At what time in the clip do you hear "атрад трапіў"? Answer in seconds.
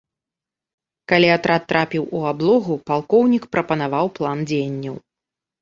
1.37-2.03